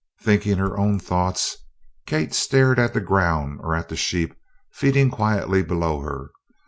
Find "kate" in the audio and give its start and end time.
2.07-2.33